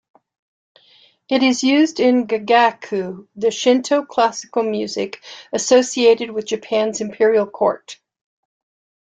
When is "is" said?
1.43-1.63